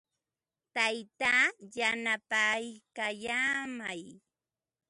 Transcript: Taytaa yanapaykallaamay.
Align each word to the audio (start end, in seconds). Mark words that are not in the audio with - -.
Taytaa 0.75 1.45
yanapaykallaamay. 1.75 4.01